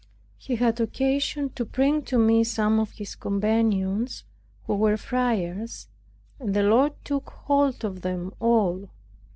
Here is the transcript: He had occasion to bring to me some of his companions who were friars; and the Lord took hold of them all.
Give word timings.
He 0.39 0.55
had 0.55 0.79
occasion 0.81 1.51
to 1.51 1.63
bring 1.63 2.01
to 2.05 2.17
me 2.17 2.43
some 2.43 2.79
of 2.79 2.93
his 2.93 3.13
companions 3.13 4.23
who 4.65 4.75
were 4.75 4.97
friars; 4.97 5.89
and 6.39 6.55
the 6.55 6.63
Lord 6.63 6.93
took 7.05 7.29
hold 7.29 7.85
of 7.85 8.01
them 8.01 8.33
all. 8.39 8.89